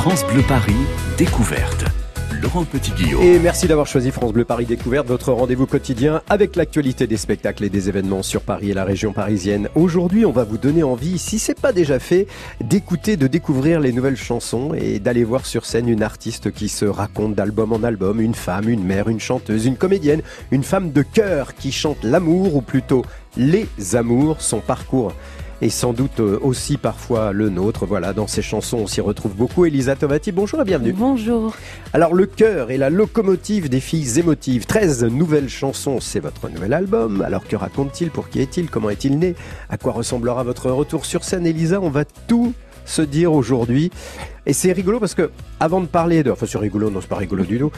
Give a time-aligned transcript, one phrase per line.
[0.00, 0.72] France Bleu Paris,
[1.18, 1.84] découverte.
[2.40, 3.22] Laurent Petit-Guillaume.
[3.22, 7.64] Et merci d'avoir choisi France Bleu Paris Découverte, votre rendez-vous quotidien avec l'actualité des spectacles
[7.64, 9.68] et des événements sur Paris et la région parisienne.
[9.74, 12.26] Aujourd'hui, on va vous donner envie, si c'est pas déjà fait,
[12.62, 16.86] d'écouter, de découvrir les nouvelles chansons et d'aller voir sur scène une artiste qui se
[16.86, 21.02] raconte d'album en album, une femme, une mère, une chanteuse, une comédienne, une femme de
[21.02, 23.04] cœur qui chante l'amour ou plutôt
[23.36, 25.12] les amours, son parcours
[25.62, 27.86] et sans doute euh, aussi parfois le nôtre.
[27.86, 29.66] Voilà, dans ces chansons, on s'y retrouve beaucoup.
[29.66, 30.92] Elisa Tovati, bonjour et bienvenue.
[30.92, 31.54] Bonjour.
[31.92, 34.66] Alors, le cœur est la locomotive des filles émotives.
[34.66, 37.22] 13 nouvelles chansons, c'est votre nouvel album.
[37.22, 38.10] Alors, que raconte-t-il?
[38.10, 38.70] Pour qui est-il?
[38.70, 39.34] Comment est-il né?
[39.68, 42.54] À quoi ressemblera votre retour sur scène, Elisa On va tout
[42.84, 43.90] se dire aujourd'hui.
[44.46, 47.16] Et c'est rigolo parce que avant de parler de, enfin c'est rigolo, non c'est pas
[47.16, 47.70] rigolo du tout.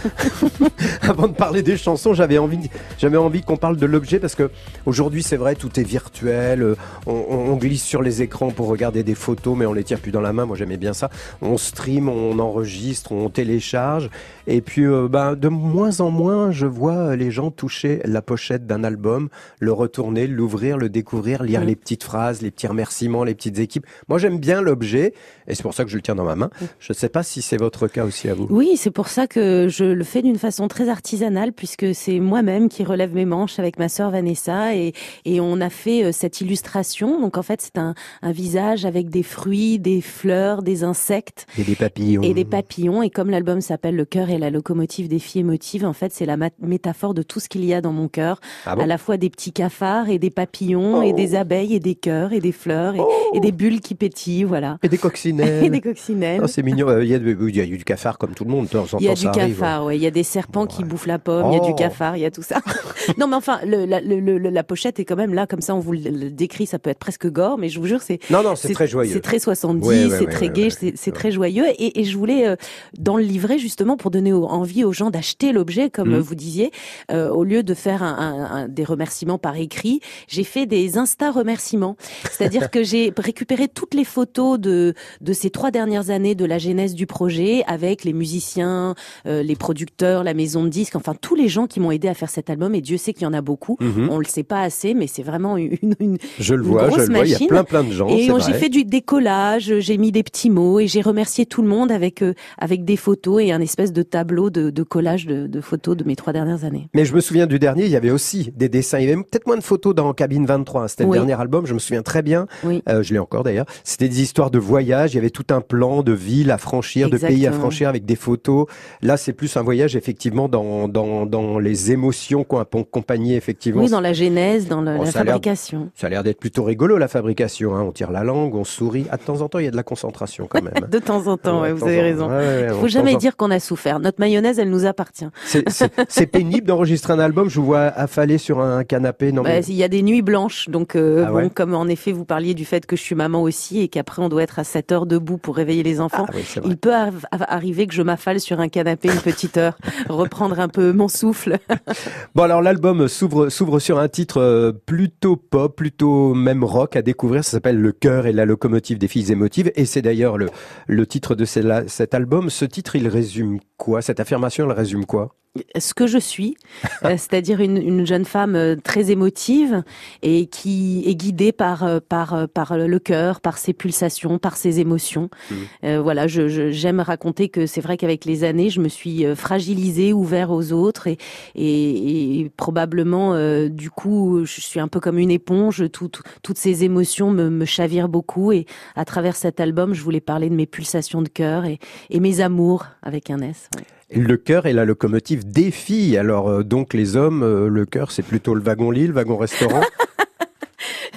[1.02, 4.50] avant de parler des chansons, j'avais envie, j'avais envie qu'on parle de l'objet parce que
[4.86, 6.76] aujourd'hui c'est vrai tout est virtuel, euh,
[7.06, 10.20] on, glisse sur les écrans pour regarder des photos, mais on les tire plus dans
[10.20, 10.46] la main.
[10.46, 11.10] Moi j'aimais bien ça.
[11.40, 14.08] On stream, on enregistre, on télécharge,
[14.46, 18.66] et puis euh, ben de moins en moins je vois les gens toucher la pochette
[18.66, 23.34] d'un album, le retourner, l'ouvrir, le découvrir, lire les petites phrases, les petits remerciements, les
[23.34, 23.86] petites équipes.
[24.08, 25.12] Moi j'aime bien l'objet
[25.48, 26.50] et c'est pour ça que je le tiens dans ma main.
[26.78, 28.46] Je ne sais pas si c'est votre cas aussi à vous.
[28.50, 32.68] Oui, c'est pour ça que je le fais d'une façon très artisanale, puisque c'est moi-même
[32.68, 34.92] qui relève mes manches avec ma sœur Vanessa, et,
[35.24, 37.20] et on a fait euh, cette illustration.
[37.20, 41.46] Donc en fait, c'est un, un visage avec des fruits, des fleurs, des insectes.
[41.58, 42.22] Et des papillons.
[42.22, 43.02] Et des papillons.
[43.02, 46.26] Et comme l'album s'appelle Le cœur et la locomotive des filles émotives, en fait, c'est
[46.26, 48.40] la métaphore de tout ce qu'il y a dans mon cœur.
[48.66, 51.38] Ah à la fois des petits cafards et des papillons, et des oh.
[51.38, 53.00] abeilles et des cœurs et des fleurs et,
[53.34, 54.78] et, des bulles qui pétillent, voilà.
[54.82, 55.64] Et des coccinelles.
[55.64, 56.41] et des coccinelles.
[56.42, 56.88] Oh, c'est mignon.
[56.88, 58.68] Euh, il y, a, il y a du cafard comme tout le monde.
[59.00, 59.96] il y a du cafard, oui.
[59.96, 61.50] Il y a des serpents qui bouffent la pomme.
[61.50, 61.74] Il y a du oh.
[61.74, 62.60] cafard, il y a tout ça.
[63.18, 65.80] non, mais enfin, le, la, le, la, pochette est quand même là, comme ça, on
[65.80, 66.66] vous le décrit.
[66.66, 68.18] Ça peut être presque gore, mais je vous jure, c'est.
[68.30, 69.12] Non, non, c'est très joyeux.
[69.12, 71.66] C'est très 70, c'est très gai, c'est très joyeux.
[71.78, 72.56] Et, et je voulais, euh,
[72.98, 76.20] dans le livret, justement, pour donner envie aux gens d'acheter l'objet, comme mmh.
[76.20, 76.70] vous disiez,
[77.10, 81.30] euh, au lieu de faire un, un, des remerciements par écrit, j'ai fait des Insta
[81.30, 81.96] remerciements.
[82.30, 86.58] C'est-à-dire que j'ai récupéré toutes les photos de, de ces trois dernières années de la
[86.58, 88.94] genèse du projet avec les musiciens,
[89.26, 92.14] euh, les producteurs, la maison de disques, enfin tous les gens qui m'ont aidé à
[92.14, 92.74] faire cet album.
[92.74, 93.76] Et Dieu sait qu'il y en a beaucoup.
[93.80, 94.08] Mhm.
[94.10, 97.14] On le sait pas assez, mais c'est vraiment une, une, je le vois, je le
[97.14, 97.26] vois.
[97.26, 98.08] Il y a plein plein de gens.
[98.08, 101.68] Et j'ai fait du décollage, j'ai mis des petits mots et j'ai remercié tout le
[101.68, 105.46] monde avec euh, avec des photos et un espèce de tableau de, de collage de,
[105.46, 106.88] de, photos de mes trois dernières années.
[106.94, 108.98] Mais je me souviens du dernier, il y avait aussi des dessins.
[108.98, 110.88] Il y avait peut-être moins de photos dans Cabine 23.
[110.88, 112.46] C'était le dernier album, je me souviens très bien.
[112.64, 112.82] Oui.
[112.88, 113.66] Euh, je l'ai encore d'ailleurs.
[113.84, 115.12] C'était des histoires de voyage.
[115.12, 118.04] Il y avait tout un plan de ville à franchir, de pays à franchir avec
[118.04, 118.66] des photos.
[119.02, 123.82] Là, c'est plus un voyage effectivement dans, dans, dans les émotions qu'on accompagné effectivement.
[123.82, 125.90] Oui, dans la genèse, dans la, fabrication.
[125.94, 127.76] Ça a l'air d'être plutôt rigolo la fabrication.
[127.76, 127.82] Hein.
[127.82, 129.06] On tire la langue, on sourit.
[129.10, 130.72] À de temps en temps, il y a de la concentration quand même.
[130.90, 132.30] de temps en temps, ouais, vous avez raison.
[132.30, 134.00] Il faut jamais dire qu'on a souffert.
[134.00, 135.26] Notre mayonnaise, elle nous appartient.
[136.08, 137.48] C'est pénible d'enregistrer un album.
[137.48, 139.32] Je vous vois affaler sur un canapé.
[139.32, 142.12] Non, bah, Il y a des nuits blanches, donc euh, ah bon, comme en effet
[142.12, 144.64] vous parliez du fait que je suis maman aussi et qu'après on doit être à
[144.64, 146.11] 7 heures debout pour réveiller les enfants.
[146.12, 146.26] Ah
[146.64, 146.92] il peut
[147.30, 149.76] arriver que je m'affale sur un canapé une petite heure,
[150.08, 151.58] reprendre un peu mon souffle.
[152.34, 157.02] bon alors l'album s'ouvre s'ouvre sur un titre euh, plutôt pop, plutôt même rock à
[157.02, 157.44] découvrir.
[157.44, 160.48] Ça s'appelle Le cœur et la locomotive des filles émotives et c'est d'ailleurs le,
[160.86, 162.50] le titre de cet album.
[162.50, 164.00] Ce titre il résume quoi?
[164.00, 165.34] Cette affirmation elle résume quoi?
[165.76, 166.56] Ce que je suis,
[167.04, 169.82] euh, c'est-à-dire une, une, jeune femme euh, très émotive
[170.22, 174.80] et qui est guidée par euh, par par le cœur, par ses pulsations, par ses
[174.80, 175.28] émotions.
[175.50, 175.96] Mmh.
[175.96, 180.50] voilà, je, j'aime raconter que c'est vrai qu'avec les années, je me suis fragilisée, ouvert
[180.50, 181.18] aux autres et
[181.54, 183.34] et, et probablement
[183.68, 185.84] du coup, je suis un peu comme une éponge.
[185.90, 190.48] toutes ces émotions me, me chavirent beaucoup et à travers cet album, je voulais parler
[190.48, 191.78] de mes pulsations de cœur et,
[192.10, 193.68] et mes amours avec un S.
[194.14, 196.18] Le cœur est la locomotive des filles.
[196.18, 199.36] Alors euh, donc les hommes, euh, le cœur c'est plutôt le wagon lit, le wagon
[199.36, 199.82] restaurant.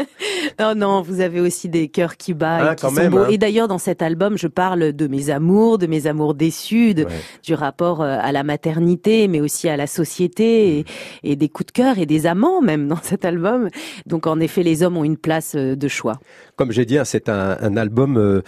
[0.58, 2.62] non, non, vous avez aussi des cœurs qui battent.
[2.62, 3.18] et ah, qui sont beaux.
[3.18, 3.28] Hein.
[3.30, 6.94] Et d'ailleurs, dans cet album, je parle de mes amours, de mes amours déçus,
[7.42, 11.26] du rapport euh, à la maternité, mais aussi à la société, mm.
[11.26, 13.68] et, des coups de cœur et des amants même dans cet album.
[14.06, 16.18] Donc, en effet, les hommes ont une place euh, de choix.
[16.56, 18.42] Comme j'ai dit, hein, c'est un, album euh,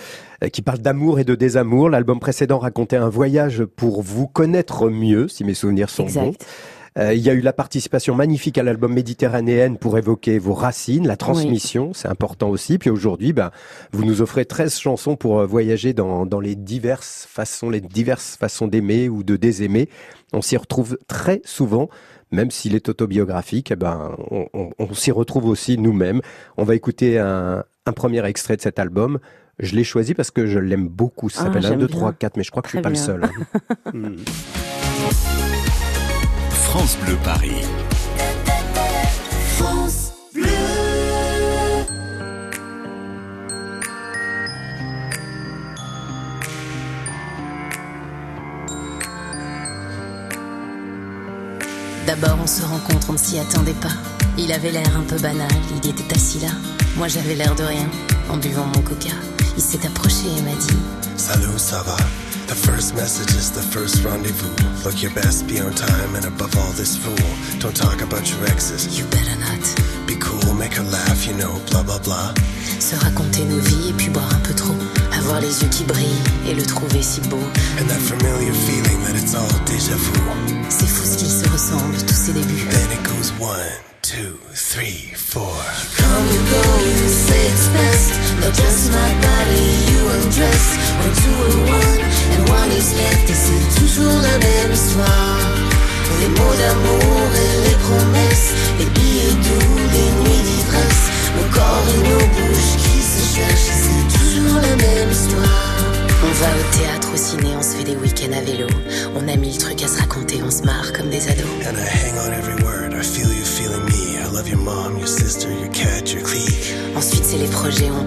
[0.52, 1.90] qui parle d'amour et de désamour.
[1.90, 6.32] L'album précédent racontait un voyage pour vous connaître mieux, si mes souvenirs sont bons.
[6.98, 11.06] Euh, il y a eu la participation magnifique à l'album Méditerranéenne pour évoquer vos racines,
[11.06, 12.78] la transmission, c'est important aussi.
[12.78, 13.50] Puis aujourd'hui, ben,
[13.92, 18.36] vous nous offrez 13 chansons pour euh, voyager dans, dans les diverses façons, les diverses
[18.38, 19.88] façons d'aimer ou de désaimer.
[20.32, 21.88] On s'y retrouve très souvent
[22.32, 26.20] même s'il est autobiographique, eh ben, on, on, on s'y retrouve aussi nous-mêmes.
[26.56, 29.20] On va écouter un, un, premier extrait de cet album,
[29.60, 31.28] Je l'ai choisi parce que je l'aime beaucoup.
[31.28, 31.96] Ça Ah, s'appelle 1, j'aime 2, bien.
[31.96, 33.24] 3, 4, mais je crois que je suis Très pas le seul.
[33.24, 33.92] hein.
[33.94, 34.16] Hmm.
[36.78, 37.62] France Bleu Paris.
[52.06, 53.88] D'abord on se rencontre, on ne s'y attendait pas.
[54.36, 55.48] Il avait l'air un peu banal,
[55.82, 56.48] il était assis là.
[56.98, 57.88] Moi j'avais l'air de rien,
[58.28, 59.16] en buvant mon coca.
[59.56, 60.76] Il s'est approché et m'a dit
[61.16, 61.96] Salut, ça va?
[62.46, 64.54] The first message is the first rendezvous.
[64.84, 67.18] Look your best, be on time, and above all this fool.
[67.58, 68.96] Don't talk about your exes.
[68.96, 69.62] You better not.
[70.06, 72.32] Be cool, make her laugh, you know, blah blah blah.
[72.78, 74.76] Se raconter nos vies et puis boire un peu trop.
[75.18, 77.42] Avoir les yeux qui brillent et le trouver si beau.
[77.80, 80.12] And that familiar feeling that it's all deja vu.
[80.68, 82.68] C'est fou ce qu'ils se ressemblent, tous ces débuts.
[82.70, 85.58] Then it goes one, two, three, four.
[85.98, 88.35] Come you go, you say it's best.
[88.40, 90.64] Not just my body, you undress.
[90.98, 92.00] When two are one,
[92.34, 93.30] and one is left.
[93.30, 95.40] Et c'est toujours la même histoire.
[96.20, 98.50] Les mots d'amour et les promesses.
[98.78, 101.04] Les billets doux, les nuits d'ivresse.
[101.36, 103.70] Nos corps et nos bouches qui se cherchent.
[103.72, 105.66] Et c'est toujours la même histoire.
[106.22, 108.66] On va au théâtre, au ciné, on se fait des week-ends à vélo.
[109.14, 111.46] On a mille trucs à se raconter, on se marre comme des ados.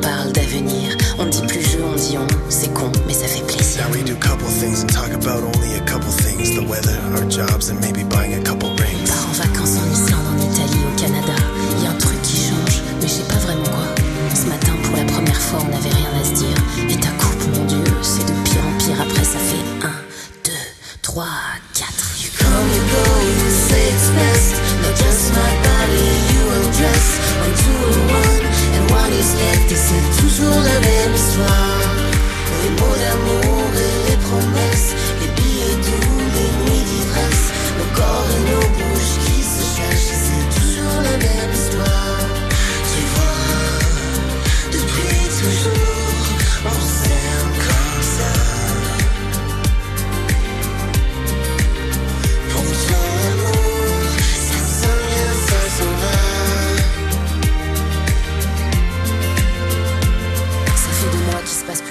[0.02, 0.49] Parle d'avenir.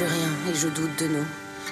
[0.09, 1.25] Rien et je doute de nous.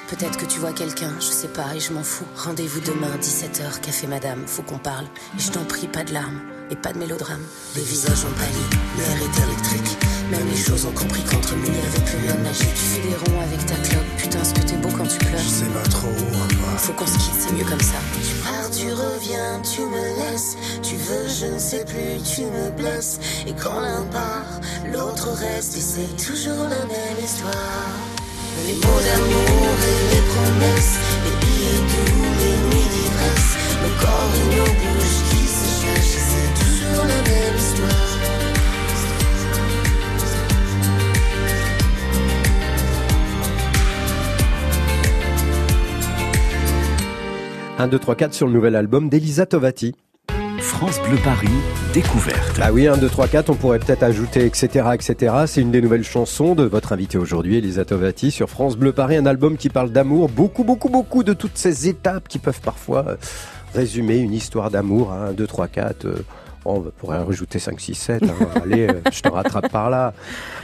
[0.09, 2.27] Peut-être que tu vois quelqu'un, je sais pas et je m'en fous.
[2.37, 5.07] Rendez-vous demain, 17h, café madame, faut qu'on parle.
[5.37, 6.41] Et je t'en prie, pas de larmes
[6.71, 7.43] et pas de mélodrame.
[7.75, 8.65] Les visages ont pâli,
[8.99, 9.99] l'air est électrique.
[10.31, 12.75] Même les choses ont compris qu'entre nous, il y avait plus rien de magique.
[12.75, 15.27] Tu fais des ronds avec ta clope, putain, ce que t'es beau quand tu Je
[15.27, 15.41] pleures.
[15.41, 16.79] sais pas trop où on va.
[16.79, 17.99] Faut qu'on se quitte, c'est mieux comme ça.
[18.15, 20.57] Tu pars, tu reviens, tu me laisses.
[20.83, 23.19] Tu veux, je ne sais plus, tu me blesses.
[23.47, 24.61] Et quand l'un part,
[24.93, 25.77] l'autre reste.
[25.77, 28.16] Et c'est toujours la même histoire.
[28.65, 30.97] Les mots d'amour et les promesses.
[31.25, 33.51] Les billets doux, les nuits d'ivresse.
[33.83, 36.21] Nos corps et nos bouches qui se cherchent.
[36.31, 38.07] C'est toujours la même histoire.
[47.79, 49.95] 1, 2, 3, 4 sur le nouvel album d'Elisa Tovati.
[50.79, 51.49] France Bleu Paris,
[51.95, 52.59] découverte.
[52.59, 54.89] Bah oui, 1, 2, 3, 4, on pourrait peut-être ajouter etc.
[54.95, 55.35] etc.
[55.47, 59.17] C'est une des nouvelles chansons de votre invité aujourd'hui, Elisa Tovati, sur France Bleu Paris,
[59.17, 63.05] un album qui parle d'amour, beaucoup, beaucoup, beaucoup de toutes ces étapes qui peuvent parfois
[63.09, 63.17] euh,
[63.75, 65.13] résumer une histoire d'amour.
[65.13, 66.05] 1, 2, 3, 4.
[66.05, 66.17] euh,
[66.67, 68.23] On pourrait en rajouter 5, 6, 7.
[68.25, 68.27] hein.
[68.63, 70.13] Allez, euh, je te rattrape par là.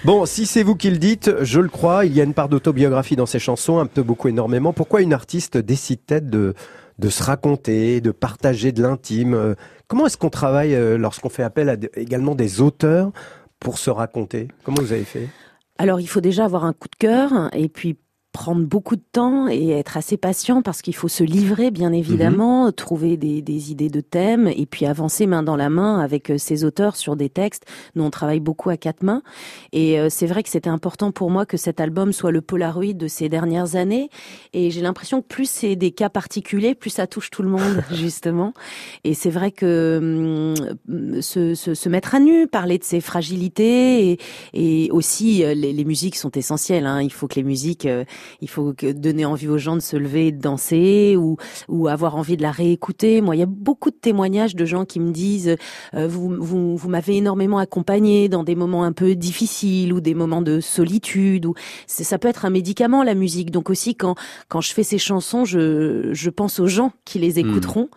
[0.04, 2.48] Bon, si c'est vous qui le dites, je le crois, il y a une part
[2.50, 4.72] d'autobiographie dans ces chansons, un peu beaucoup énormément.
[4.74, 6.54] Pourquoi une artiste décide-t-elle de,
[6.98, 9.54] de se raconter, de partager de l'intime Euh,
[9.92, 13.12] Comment est-ce qu'on travaille euh, lorsqu'on fait appel à également des auteurs
[13.60, 14.48] pour se raconter?
[14.64, 15.28] Comment vous avez fait?
[15.76, 17.98] Alors, il faut déjà avoir un coup de cœur et puis
[18.32, 22.72] prendre beaucoup de temps et être assez patient parce qu'il faut se livrer, bien évidemment,
[22.72, 26.38] trouver des, des idées de thèmes et puis avancer main dans la main avec euh,
[26.38, 27.66] ces auteurs sur des textes.
[27.94, 29.22] Nous, on travaille beaucoup à quatre mains
[29.72, 32.94] et euh, c'est vrai que c'était important pour moi que cet album soit le Polaroid
[32.94, 34.08] de ces dernières années
[34.54, 37.84] et j'ai l'impression que plus c'est des cas particuliers, plus ça touche tout le monde,
[37.92, 38.54] justement.
[39.04, 40.54] Et c'est vrai que
[40.88, 44.18] hum, se, se, se mettre à nu, parler de ses fragilités et,
[44.54, 46.86] et aussi euh, les, les musiques sont essentielles.
[46.86, 47.02] Hein.
[47.02, 48.04] Il faut que les musiques euh,
[48.40, 51.36] il faut que donner envie aux gens de se lever et de danser ou
[51.68, 53.20] ou avoir envie de la réécouter.
[53.20, 55.56] Moi, il y a beaucoup de témoignages de gens qui me disent
[55.94, 60.14] euh, vous vous, vous m'avez énormément accompagné dans des moments un peu difficiles ou des
[60.14, 61.54] moments de solitude ou
[61.86, 63.50] ça peut être un médicament la musique.
[63.50, 64.14] Donc aussi quand
[64.48, 67.50] quand je fais ces chansons, je je pense aux gens qui les Hmm.
[67.50, 67.88] écouteront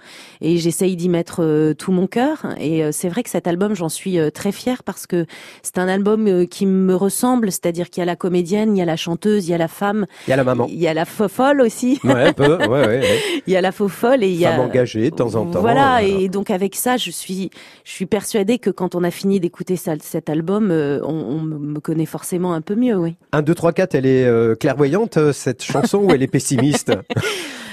[0.42, 2.46] et j'essaye d'y mettre euh, tout mon cœur.
[2.60, 5.26] Et euh, c'est vrai que cet album, j'en suis euh, très fière parce que
[5.64, 8.82] c'est un album euh, qui me ressemble, c'est-à-dire qu'il y a la comédienne, il y
[8.82, 10.68] a la chanteuse, il y a la femme, Il y a la maman.
[10.70, 13.20] il y a la folle aussi, Ouais, un peu, ouais, ouais, ouais.
[13.48, 15.62] il y a la faux folle et il y a engagée de temps en temps.
[15.62, 17.52] Voilà, euh, et donc avec ça, je suis,
[17.84, 21.80] je suis persuadée que quand on a fini d'écouter cet album, euh, on, on me
[21.80, 23.16] connaît forcément un peu mieux, oui.
[23.34, 26.92] 1, 2, 3, 4, elle est euh, clairvoyante, euh, cette chanson, ou elle est pessimiste?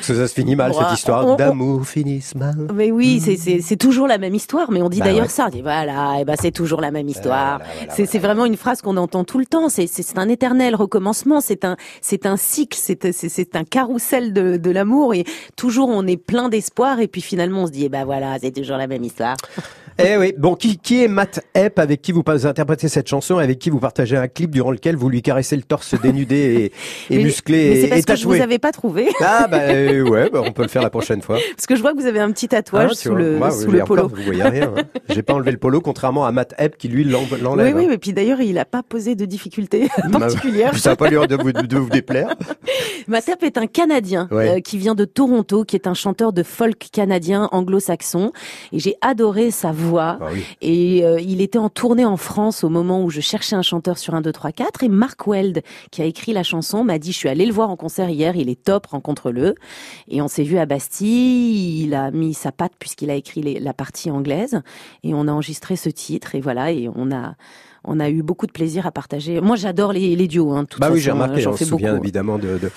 [0.07, 2.55] Parce que ça se finit mal, cette histoire d'amour finisse mal.
[2.75, 4.71] Mais oui, c'est- c'est toujours la même histoire.
[4.73, 5.29] Mais on dit Bah d'ailleurs ouais.
[5.29, 5.47] ça.
[5.47, 7.59] On dit voilà, et ben c'est toujours la même histoire.
[7.59, 9.69] Voilà, voilà, c'est vraiment une phrase qu'on entend tout le temps.
[9.69, 11.41] C'est un éternel recommencement.
[11.41, 12.77] C'est un c'est un cycle.
[12.79, 15.25] C'est un carrousel de de l'amour et
[15.57, 18.51] toujours on est plein d'espoir et puis finalement on se dit eh ben voilà, c'est
[18.51, 19.37] toujours la même histoire.
[20.03, 23.59] Eh oui, bon, qui, qui est Matt Epp, avec qui vous interprétez cette chanson, avec
[23.59, 26.73] qui vous partagez un clip durant lequel vous lui caressez le torse dénudé
[27.11, 29.09] et, et Mais- musclé Mais c'est et, parce et que je vous avais pas trouvé.
[29.21, 29.59] Ah bah
[29.99, 31.39] euh, ouais, bah, on peut le faire la prochaine fois.
[31.57, 33.19] Parce que je vois que vous avez un petit tatouage tu sous vois.
[33.21, 34.09] le Moi, sous le encore- polo.
[34.09, 34.73] vous voyez rien.
[34.77, 34.83] hein.
[35.09, 37.77] J'ai pas enlevé le polo, contrairement à Matt Epp qui lui l'en- Oui, l'enlève.
[37.77, 37.89] oui, hein.
[37.91, 40.77] mais puis d'ailleurs, il a pas posé de difficultés particulières.
[40.79, 42.35] Ça va pas l'air de vous, de vous déplaire.
[43.09, 44.49] Matep est un Canadien Ouais.
[44.57, 48.33] euh, qui vient de Toronto, qui est un chanteur de folk canadien anglo-saxon.
[48.73, 50.19] Et j'ai adoré sa voix.
[50.21, 50.43] Ah oui.
[50.61, 53.99] Et euh, il était en tournée en France au moment où je cherchais un chanteur
[53.99, 54.85] sur un 2, 3, 4.
[54.85, 57.71] Et Mark Weld, qui a écrit la chanson, m'a dit, je suis allé le voir
[57.71, 59.55] en concert hier, il est top, rencontre-le.
[60.09, 63.75] Et on s'est vu à Bastille, il a mis sa patte puisqu'il a écrit la
[63.75, 64.63] partie anglaise.
[65.03, 66.35] Et on a enregistré ce titre.
[66.35, 67.35] Et voilà, et on a...
[67.85, 69.41] On a eu beaucoup de plaisir à partager.
[69.41, 70.53] Moi, j'adore les, les duos.
[70.53, 71.85] Hein, de toute Bah oui, j'ai façon, remarqué, j'en fais beaucoup.
[71.85, 72.71] évidemment de, de,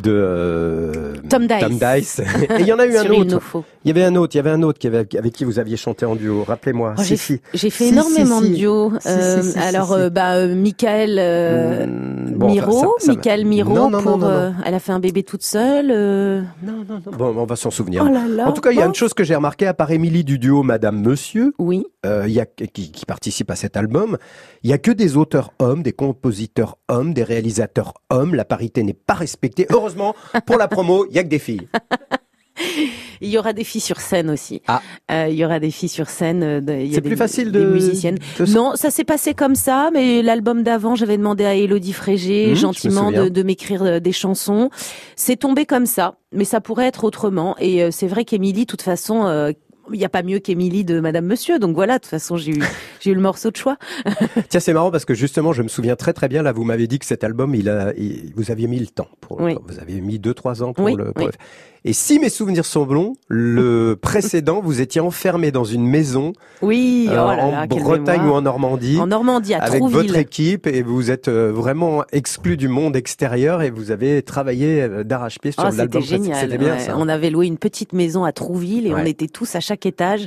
[0.00, 1.60] de euh, Tom Dice.
[1.60, 2.20] Tom Dice.
[2.58, 3.64] Et il y en a eu un autre.
[3.84, 5.58] Il y avait un autre, il y avait un autre qui avait, avec qui vous
[5.58, 6.42] aviez chanté en duo.
[6.44, 6.94] Rappelez-moi.
[6.96, 7.38] Oh, j'ai, si.
[7.54, 8.92] fait Si, énormément de duos.
[9.04, 13.98] Euh, alors, bah, euh, Michael bon, Miro, enfin, ça- ça m'a- Michael Miro, Non, non,
[13.98, 15.90] non, pour, non, euh, elle a fait un bébé toute seule.
[15.90, 16.40] euh.
[16.62, 17.12] Non, non, non.
[17.16, 18.04] Bon, on va s'en souvenir.
[18.08, 18.48] Oh là là.
[18.48, 20.38] en tout cas, il y a une chose que j'ai remarqué à part Émilie du
[20.38, 21.84] duo Madame Monsieur, Oui.
[22.04, 24.16] il y a qui, qui participe à cet album.
[24.62, 28.34] Il y a que des auteurs hommes, des compositeurs hommes, des réalisateurs hommes.
[28.34, 29.66] La parité n'est pas respectée.
[29.70, 30.14] Heureusement,
[30.46, 31.68] pour la promo, il y a que des filles.
[33.20, 34.62] Il y aura des filles sur scène aussi.
[34.66, 34.80] Ah.
[35.10, 36.42] Euh, il y aura des filles sur scène.
[36.42, 38.18] euh, C'est des- plus facile des de musiciennes.
[38.38, 42.46] de- Non, ça s'est passé comme ça, mais l'album d'avant, j'avais demandé à Elodie Frégé
[42.46, 44.70] Mmh, me gentiment de, de m'écrire euh, des chansons.
[45.16, 47.56] C'est tombé comme ça, mais ça pourrait être autrement.
[47.58, 49.26] Et euh, c'est vrai qu'Émilie, de toute façon,
[49.92, 51.58] il n'y a pas mieux qu'Émilie de Madame Monsieur.
[51.58, 52.62] Donc voilà, de toute façon, j'ai eu,
[53.00, 53.76] j'ai eu le morceau de choix.
[54.48, 56.42] Tiens, c'est marrant parce que justement, je me souviens très très bien.
[56.42, 59.08] Là, vous m'avez dit que cet album, il a, il- vous aviez mis le temps
[59.36, 59.56] pour, Oui.
[59.66, 61.12] vous avez mis deux trois ans pour Oui, le.
[61.12, 61.30] pour oui.
[61.32, 66.32] le- Et si mes souvenirs sont bons, le précédent, vous étiez enfermé dans une maison
[66.60, 68.34] Oui, euh, oh là en là, Bretagne mémoire.
[68.34, 68.98] ou en Normandie.
[69.00, 69.96] En Normandie, à avec Trouville.
[70.08, 74.82] votre équipe et vous êtes euh, vraiment exclu du monde extérieur et vous avez travaillé
[74.82, 76.02] euh, d'arrache-pied sur Ah, l'album.
[76.02, 76.40] c'était génial.
[76.40, 76.80] C'était bien ouais.
[76.80, 76.96] ça.
[76.98, 79.02] On avait loué une petite maison à Trouville et Ouais.
[79.02, 80.26] on était tous à chaque étage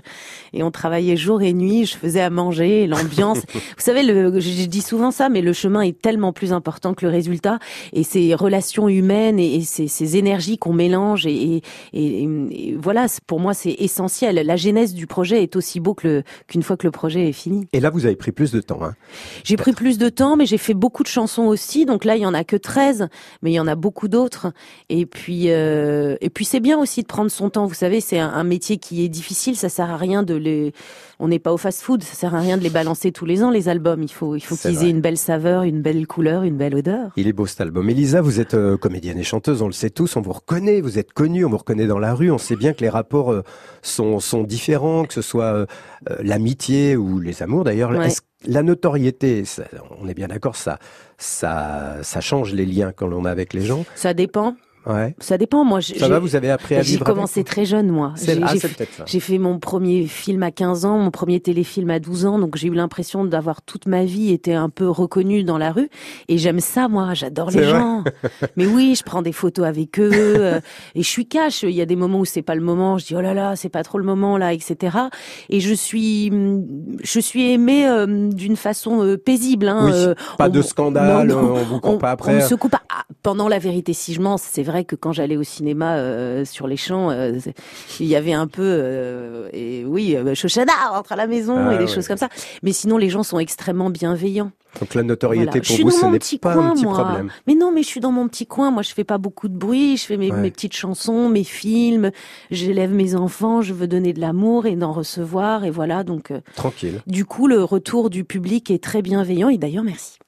[0.54, 1.86] et on travaillait jour et nuit.
[1.86, 3.40] Je faisais à manger, l'ambiance.
[3.54, 7.06] Vous savez, le, je dis souvent ça, mais le chemin est tellement plus important que
[7.06, 7.60] le résultat
[7.92, 8.99] et ces relations humaines
[9.40, 11.62] et, et ces, ces énergies qu'on mélange et, et,
[11.94, 14.36] et- et voilà, pour moi, c'est essentiel.
[14.46, 17.68] La genèse du projet est aussi beau qu'une fois que le projet est fini.
[17.74, 18.84] Et là, vous avez pris plus de temps.
[18.84, 18.96] Hein.
[19.44, 21.86] J'ai pris plus de temps, mais j'ai fait beaucoup de chansons aussi.
[21.86, 23.08] Donc là, il y en a que 13,
[23.42, 24.52] mais il y en a beaucoup d'autres.
[24.90, 27.66] Et puis, euh, et puis c'est bien aussi de prendre son temps.
[27.66, 29.56] Vous savez, c'est un, un métier qui est difficile.
[29.56, 30.74] Ça sert à rien de les.
[31.22, 32.02] On n'est pas au fast-food.
[32.04, 34.02] Ça sert à rien de les balancer tous les ans les albums.
[34.02, 37.12] Il faut, il faut qu'ils aient une belle saveur, une belle couleur, une belle odeur.
[37.18, 37.90] Il est beau cet album.
[37.90, 40.98] Elisa, vous êtes euh, comédienne et chanteuse, on le sait tous, on vous reconnaît, vous
[40.98, 43.44] êtes connue, on vous reconnaît dans la rue, on sait bien que les rapports euh,
[43.82, 45.66] sont, sont différents, que ce soit euh,
[46.22, 47.92] l'amitié ou les amours d'ailleurs.
[47.92, 48.08] Ouais.
[48.46, 49.64] La notoriété, ça-
[50.00, 50.80] on est bien d'accord, ça,
[51.18, 53.84] ça, ça change les liens quand on est avec les gens?
[53.96, 54.56] Ça dépend.
[54.90, 55.16] Ouais.
[55.20, 55.64] Ça dépend.
[55.64, 58.14] Moi, j'ai Ça va, vous avez appris à j'ai vivre commencé avec très jeune, moi.
[58.22, 58.90] J'ai- ah, j'ai fait-.
[59.06, 62.68] J'ai mon premier film à 15 ans, mon premier téléfilm à 12 ans, donc j'ai
[62.68, 65.90] eu l'impression d'avoir toute ma vie été un peu reconnue dans la rue.
[66.28, 68.04] Et j'aime ça, moi, j'adore les gens.
[68.58, 70.60] Mais oui, je prends des photos avec eux, euh,
[70.96, 71.64] et je suis cash.
[71.64, 73.56] Il y a des moments où c'est pas le moment, je dis oh là là,
[73.56, 74.98] c'est pas trop le moment là, etc.
[75.50, 76.32] Et je suis,
[77.04, 79.68] je suis aimée euh, d'une façon euh, paisible.
[79.68, 82.36] Hein, Oui, pas on- de scandale, non, non, on vous court on, pas on après.
[82.36, 82.82] ne se coupe pas.
[82.90, 85.98] Ah, pendant la vérité, si je mens, c'est vrai vrai que quand j'allais au cinéma
[85.98, 87.34] euh, sur les champs, euh,
[88.00, 91.74] il y avait un peu, euh, et oui, euh, Shoshana rentre à la maison Ah
[91.74, 91.90] et des ouais.
[91.94, 92.30] choses comme ça.
[92.64, 94.52] Mais sinon, les gens sont extrêmement bienveillants.
[94.80, 95.62] Donc la notoriété Voilà.
[95.62, 96.94] Pour vous, ce n'est pas coin, un petit moi.
[96.94, 97.30] problème.
[97.48, 98.70] Mais non, mais je suis dans mon petit coin.
[98.70, 99.98] Moi, je fais pas beaucoup de bruit.
[99.98, 100.40] Je fais mes, Ouais.
[100.40, 102.12] mes petites chansons, mes films.
[102.52, 103.64] J'élève mes enfants.
[103.64, 105.66] Je veux donner de l'amour et d'en recevoir.
[105.66, 106.04] Et voilà.
[106.04, 107.02] Donc, Tranquille.
[107.08, 109.50] du coup, le retour du public est très bienveillant.
[109.50, 110.20] Et d'ailleurs, merci.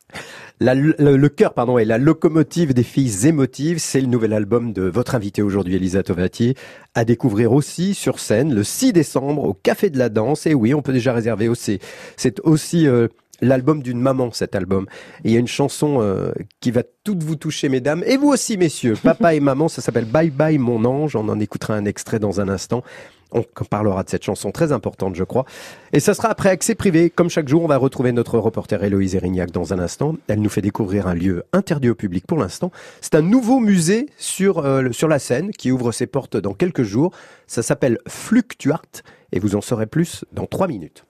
[0.59, 3.79] Le, cœur, pardon, est la locomotive des filles émotives.
[3.79, 6.53] C'est le nouvel album de votre invité aujourd'hui, Elisa Tovati,
[6.93, 10.45] à découvrir aussi sur scène le 6 décembre au Café de la Danse.
[10.45, 11.79] Et oui, on peut déjà réserver aussi.
[12.15, 13.07] C'est aussi euh,
[13.41, 14.85] l'album d'une maman, cet album.
[15.23, 18.27] Et il y a une chanson euh, qui va toutes vous toucher, mesdames, et vous
[18.27, 18.93] aussi, messieurs.
[19.01, 21.15] Papa et maman, ça s'appelle Bye Bye Mon Ange.
[21.15, 22.83] On en écoutera un extrait dans un instant.
[23.31, 25.45] On parlera de cette chanson très importante, je crois.
[25.93, 27.09] Et ça sera après accès privé.
[27.09, 30.15] Comme chaque jour, on va retrouver notre reporter Héloïse Erignac dans un instant.
[30.27, 32.71] Elle nous fait découvrir un lieu interdit au public pour l'instant.
[32.99, 36.83] C'est un nouveau musée sur, euh, sur la Seine qui ouvre ses portes dans quelques
[36.83, 37.11] jours.
[37.47, 41.05] Ça s'appelle Fluctuart et vous en saurez plus dans trois minutes.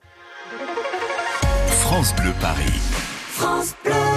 [1.69, 2.79] France Bleu Paris.
[3.29, 4.10] France Bleu.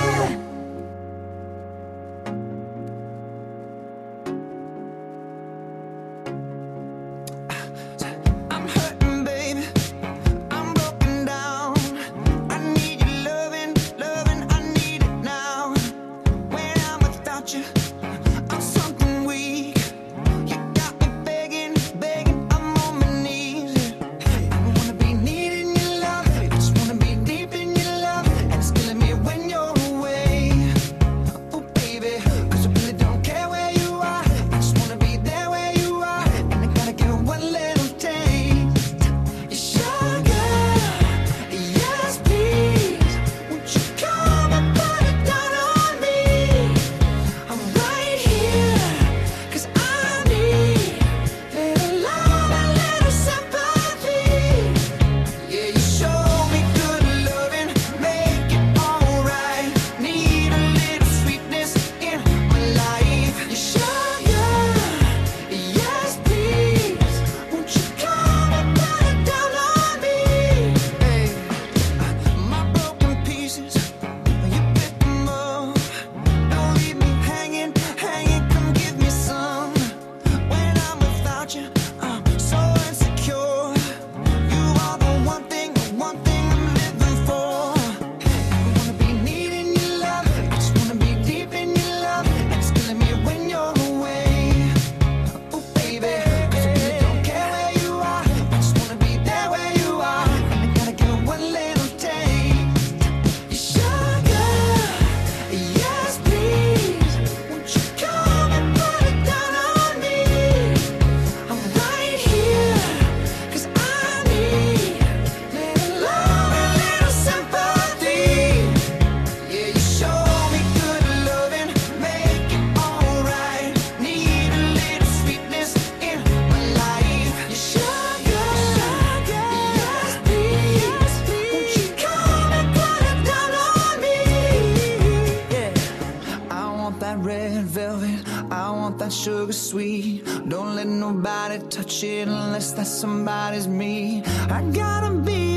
[141.71, 144.23] Touch it unless that somebody's me.
[144.51, 145.54] I gotta be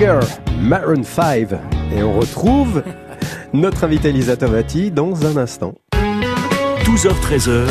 [0.00, 0.22] Sugar,
[0.58, 1.48] Maroon 5.
[1.94, 2.82] Et on retrouve
[3.52, 5.74] notre invité Lisa Tomati dans un instant.
[6.84, 7.66] 12h-13h,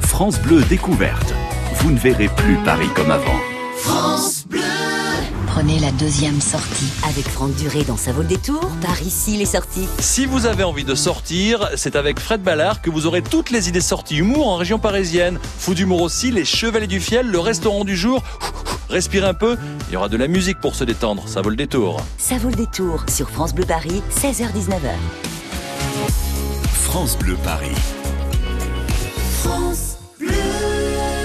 [0.00, 1.34] France Bleu découverte.
[1.74, 3.38] Vous ne verrez plus Paris comme avant.
[5.48, 8.60] Prenez la deuxième sortie avec Franck Duré dans sa vol détour.
[8.82, 9.88] Par ici, les sorties.
[9.98, 13.68] Si vous avez envie de sortir, c'est avec Fred Ballard que vous aurez toutes les
[13.68, 15.38] idées sorties humour en région parisienne.
[15.58, 18.22] Fou d'humour aussi, les Chevaliers du Fiel, le restaurant du jour.
[18.88, 19.56] Respirez un peu,
[19.88, 22.00] il y aura de la musique pour se détendre, ça vaut le détour.
[22.18, 24.94] Ça vaut le détour sur France Bleu Paris, 16h-19h.
[26.72, 27.74] France Bleu Paris.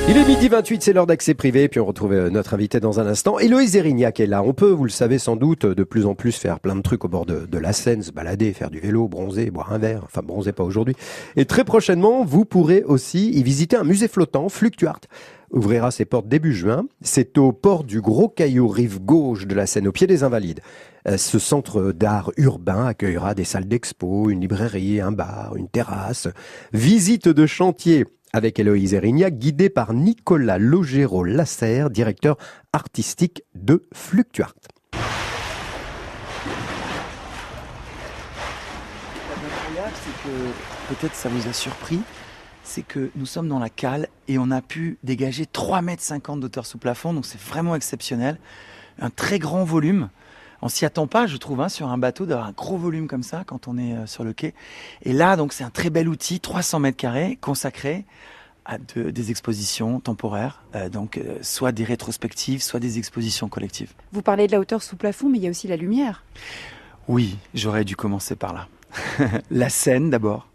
[0.10, 3.00] Il est midi 28, c'est l'heure d'accès privé, puis on retrouve euh, notre invité dans
[3.00, 3.40] un instant.
[3.40, 4.44] Héloïse Erignac est là.
[4.44, 7.06] On peut, vous le savez sans doute, de plus en plus faire plein de trucs
[7.06, 10.02] au bord de, de la Seine, se balader, faire du vélo, bronzer, boire un verre.
[10.04, 10.96] Enfin, bronzer pas aujourd'hui.
[11.38, 15.02] Et très prochainement, vous pourrez aussi y visiter un musée flottant, Fluctuart
[15.52, 16.86] ouvrira ses portes début juin.
[17.02, 20.62] C'est au port du Gros Caillou, rive gauche de la Seine, au pied des Invalides.
[21.08, 26.28] Euh, Ce centre d'art urbain accueillera des salles d'expo, une librairie, un bar, une terrasse.
[26.74, 32.38] Visite de chantier avec Héloïse Erignac, guidée par Nicolas Logero Lasserre, directeur
[32.74, 34.56] artistique de Fluctuart.
[39.94, 42.00] c'est que peut-être ça vous a surpris,
[42.72, 46.66] c'est que nous sommes dans la cale et on a pu dégager 3,50 mètres d'auteur
[46.66, 48.38] sous plafond, donc c'est vraiment exceptionnel.
[49.00, 50.10] Un très grand volume.
[50.62, 53.24] On s'y attend pas, je trouve, hein, sur un bateau d'avoir un gros volume comme
[53.24, 54.54] ça quand on est euh, sur le quai.
[55.04, 58.06] Et là, donc, c'est un très bel outil, 300 mètres carrés, consacré
[58.64, 63.92] à de- des expositions temporaires, euh, donc euh, soit des rétrospectives, soit des expositions collectives.
[64.14, 66.24] Vous parlez de la hauteur sous plafond, mais il y a aussi la lumière.
[67.10, 68.68] Oui, j'aurais dû commencer par là.
[69.52, 70.48] la scène d'abord,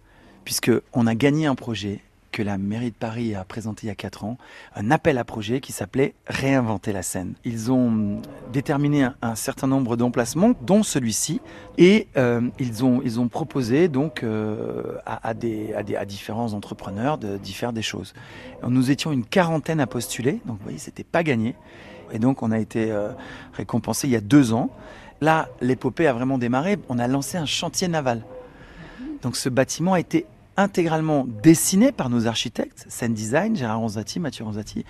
[0.44, 2.00] puisque on a gagné un projet
[2.36, 4.36] que la mairie de Paris a présenté il y a 4 ans,
[4.74, 7.32] un appel à projet qui s'appelait Réinventer la scène.
[7.46, 8.20] Ils ont
[8.52, 11.40] déterminé un, certain nombre d'emplacements, dont celui-ci,
[11.78, 16.52] et euh, ils, ont, ils ont proposé donc euh, à, des, à, des, à différents
[16.52, 18.12] entrepreneurs d'y faire des choses.
[18.68, 21.54] Nous étions une quarantaine à postuler, donc vous voyez, c'était pas gagné.
[22.12, 23.12] Et donc on a été euh,
[23.54, 24.68] récompensé il y a deux ans.
[25.22, 26.76] Là, l'épopée a vraiment démarré.
[26.90, 28.22] On a lancé un chantier naval.
[29.22, 34.44] Donc ce bâtiment a été intégralement dessiné par nos architectes, Sen Design, Gérard Ronzati, Mathieu
[34.44, 34.84] Ronzati.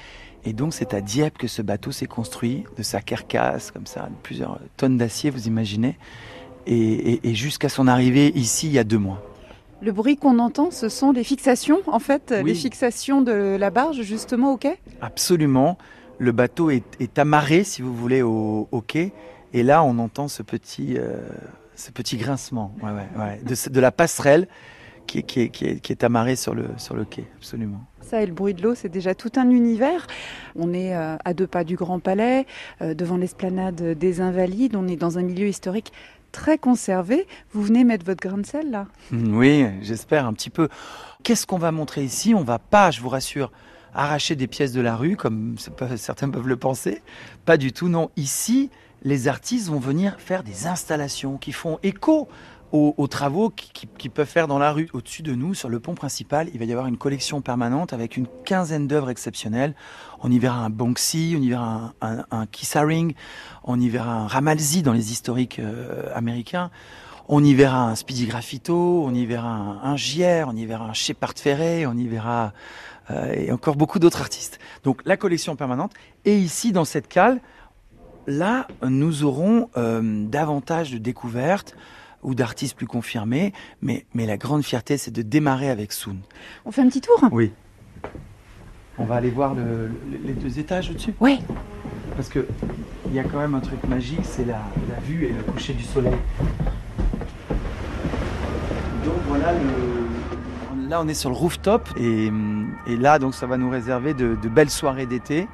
[0.44, 4.02] Et donc c'est à Dieppe que ce bateau s'est construit, de sa carcasse, comme ça,
[4.02, 5.96] de plusieurs tonnes d'acier, vous imaginez.
[6.66, 9.22] Et, et- et jusqu'à son arrivée ici, il y a deux mois.
[9.82, 12.44] Le bruit qu'on entend, ce sont les fixations, en fait, Oui.
[12.44, 14.78] les fixations de la barge justement au quai?
[15.00, 15.76] Absolument.
[16.18, 19.12] Le bateau est, est amarré, si vous voulez, au, au quai.
[19.52, 21.18] Et là, on entend ce petit, euh,
[21.74, 24.48] ce petit grincement ouais, ouais, ouais, de, ce- de la passerelle
[25.06, 27.24] qui, est- qui, est, qui, est, qui est amarrée sur le, sur le quai.
[27.36, 27.84] Absolument.
[28.02, 30.06] Ça et le bruit de l'eau, c'est déjà tout un univers.
[30.54, 32.46] On est euh, à deux pas du Grand Palais,
[32.82, 34.76] euh, devant l'esplanade des Invalides.
[34.76, 35.92] On est dans un milieu historique
[36.32, 37.26] très conservé.
[37.52, 40.68] Vous venez mettre votre grain de sel là Mm, Oui, j'espère un petit peu.
[41.24, 42.34] Qu'est-ce qu'on va montrer ici?
[42.34, 43.50] On va pas, je vous rassure,
[43.94, 45.56] arracher des pièces de la rue, comme
[45.96, 47.02] certains peuvent le penser.
[47.44, 48.10] Pas du tout, non.
[48.16, 48.70] Ici,
[49.02, 52.28] les artistes vont venir faire des installations qui font écho
[52.72, 54.88] aux, aux travaux qui, qui- peuvent faire dans la rue.
[54.92, 58.16] Au-dessus de nous, sur le pont principal, il va y avoir une collection permanente avec
[58.16, 59.74] une quinzaine d'œuvres exceptionnelles.
[60.20, 63.14] On y verra un Banksy, on y verra un, un, Haring,
[63.64, 66.70] on y verra un Ramalzi dans les historiques euh, américains.
[67.28, 70.86] On y verra un Speedy Graffito, on y verra un, un JR, on y verra
[70.86, 72.52] un Shepard Ferré, on y verra
[73.10, 74.58] euh, et encore beaucoup d'autres artistes.
[74.84, 75.92] Donc la collection permanente.
[76.24, 77.40] Et ici, dans cette cale,
[78.28, 81.76] là, nous aurons euh, davantage de découvertes
[82.22, 83.52] ou d'artistes plus confirmés.
[83.82, 86.16] Mais, mais la grande fierté, c'est de démarrer avec Soon.
[86.64, 87.52] On fait un petit tour Oui.
[88.98, 91.14] On va aller voir le- le- les deux étages au-dessus?
[91.20, 91.38] Ouais.
[92.16, 92.46] Parce que
[93.06, 95.74] il y a quand même un truc magique, c'est la, la vue et le coucher
[95.74, 96.16] du soleil.
[99.04, 100.88] Donc voilà le.
[100.88, 102.30] Là, on est sur le rooftop et,
[102.86, 105.48] et là, donc, ça va nous réserver de, de belles soirées d'été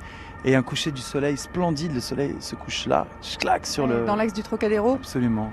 [0.44, 1.94] et un coucher du soleil splendide.
[1.94, 3.06] Le soleil se couche là,
[3.40, 4.04] clac sur le.
[4.04, 4.94] Dans l'axe du Trocadéro.
[4.94, 5.50] Absolument.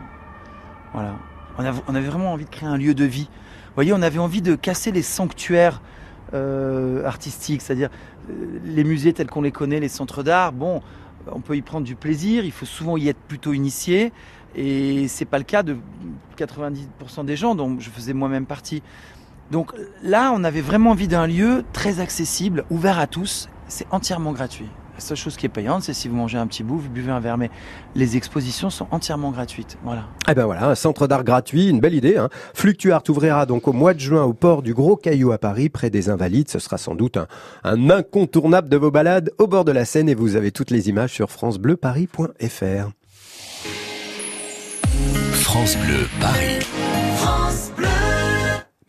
[0.93, 1.15] Voilà.
[1.57, 3.29] On, av- on avait vraiment envie de créer un lieu de vie.
[3.67, 5.81] Vous voyez, on avait envie de casser les sanctuaires
[6.33, 7.89] euh, artistiques, c'est-à-dire
[8.29, 10.51] euh, les musées tels qu'on les connaît, les centres d'art.
[10.51, 10.81] Bon,
[11.31, 14.11] on peut y prendre du plaisir, il faut souvent y être plutôt initié.
[14.55, 15.77] Et c'est pas le cas de
[16.37, 18.81] 90% des gens dont je faisais moi-même partie.
[19.51, 19.73] Donc
[20.03, 23.49] là, on avait vraiment envie d'un lieu très accessible, ouvert à tous.
[23.67, 24.67] C'est entièrement gratuit.
[24.99, 27.09] La seule chose qui est payante, c'est si vous mangez un petit bout, vous buvez
[27.09, 27.37] un verre.
[27.37, 27.49] Mais
[27.95, 29.77] les expositions sont entièrement gratuites.
[29.81, 30.03] Voilà.
[30.29, 32.17] Eh ben voilà, un centre d'art gratuit, une belle idée.
[32.17, 32.27] Hein.
[32.53, 35.89] Fluctuart ouvrira donc au mois de juin au port du Gros Caillou à Paris, près
[35.89, 36.49] des Invalides.
[36.49, 37.27] Ce sera sans doute un,
[37.63, 40.89] un incontournable de vos balades au bord de la Seine et vous avez toutes les
[40.89, 42.89] images sur francebleuparis.fr.
[45.31, 46.59] France Bleu Paris.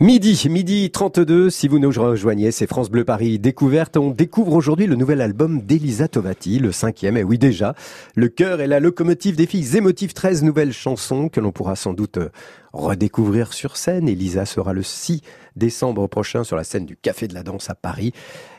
[0.03, 3.99] Midi, midi 32, si vous nous rejoignez, c'est France Bleu Paris Découverte.
[3.99, 7.75] On découvre aujourd'hui le nouvel album d'Elisa Tovati, le cinquième, et oui déjà,
[8.15, 11.93] le cœur et la locomotive des filles émotives, 13 nouvelles chansons que l'on pourra sans
[11.93, 12.31] doute euh,
[12.73, 14.09] redécouvrir sur scène.
[14.09, 15.21] Elisa sera le 6
[15.57, 18.15] décembre prochain sur la scène du Café de la Danse à Paris.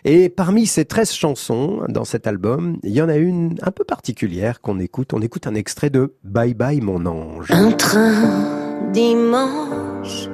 [0.05, 3.83] Et parmi ces 13 chansons dans cet album, il y en a une un peu
[3.83, 5.11] particulière qu'on écoute.
[5.11, 7.49] On écoute un extrait de Bye Bye Mon Ange.
[7.49, 10.27] Un train dimanche,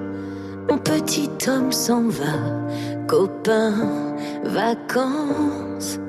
[0.69, 2.37] mon petit homme s'en va,
[3.07, 3.73] copain,
[4.43, 5.99] vacances.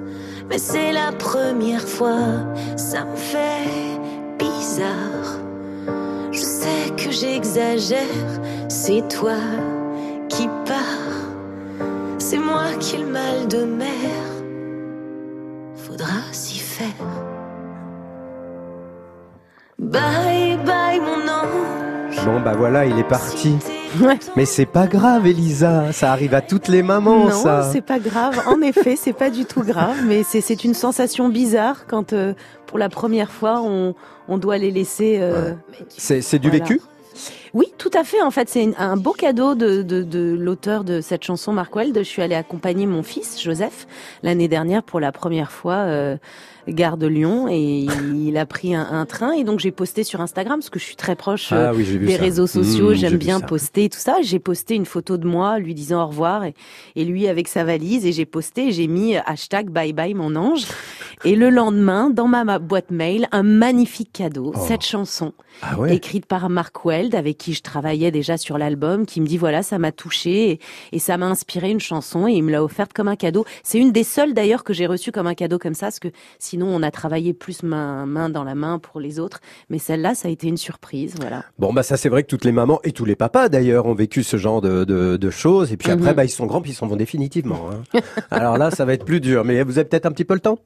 [0.50, 2.44] Mais c'est la première fois,
[2.76, 3.98] ça me fait
[4.38, 5.38] bizarre.
[6.32, 7.98] Je sais que j'exagère,
[8.68, 9.36] c'est toi
[10.28, 10.76] qui pars.
[12.18, 13.88] C'est moi qui ai le mal de mer,
[15.76, 16.86] faudra s'y faire.
[19.78, 22.24] Bye bye mon ange.
[22.24, 23.56] Bon bah voilà, il est parti.
[24.36, 25.92] Mais c'est pas grave, Elisa.
[25.92, 27.68] Ça arrive à toutes les mamans, non, ça.
[27.72, 28.40] c'est pas grave.
[28.46, 32.34] En effet, c'est pas du tout grave, mais c'est c'est une sensation bizarre quand euh,
[32.66, 33.94] pour la première fois on
[34.28, 35.18] on doit les laisser.
[35.20, 35.54] euh,
[35.88, 36.80] C'est c'est du vécu?
[37.54, 38.20] Oui, tout à fait.
[38.22, 41.96] En fait, c'est un beau cadeau de, de, de l'auteur de cette chanson, Mark Weld.
[41.96, 43.86] Je suis allée accompagner mon fils, Joseph,
[44.22, 46.16] l'année dernière pour la première fois, euh,
[46.68, 49.32] gare de Lyon, et il a pris un, un train.
[49.32, 51.82] Et donc, j'ai posté sur Instagram, parce que je suis très proche euh, Ah oui,
[51.82, 52.22] vu des ça.
[52.22, 52.90] réseaux sociaux.
[52.90, 54.16] Mmh, j'ai J'aime bien poster et tout ça.
[54.22, 56.54] J'ai posté une photo de moi, lui disant au revoir, et,
[56.96, 58.04] et lui avec sa valise.
[58.06, 60.66] Et j'ai posté, j'ai mis euh, hashtag bye bye mon ange.
[61.24, 64.64] Et le lendemain, dans ma, ma boîte mail, un magnifique cadeau, Oh.
[64.66, 65.94] cette chanson Ah ouais.
[65.94, 69.62] écrite par Mark Weld, avec qui je travaillais déjà sur l'album, qui me dit voilà,
[69.62, 70.60] ça m'a touché et,
[70.92, 73.44] et ça m'a inspiré une chanson et il me l'a offerte comme un cadeau.
[73.62, 76.08] C'est une des seules d'ailleurs que j'ai reçue comme un cadeau comme ça, parce que
[76.38, 79.40] sinon on a travaillé plus main, main dans la main pour les autres.
[79.70, 81.44] Mais celle-là, ça a été une surprise, voilà.
[81.58, 83.94] Bon bah ça c'est vrai que toutes les mamans et tous les papas d'ailleurs ont
[83.94, 86.16] vécu ce genre de, de, de choses et puis après Mhm.
[86.16, 87.70] bah ils sont grands puis ils s'en vont définitivement.
[87.70, 88.00] hein.
[88.30, 90.40] Alors là ça va être plus dur mais vous avez peut-être un petit peu le
[90.40, 90.58] temps?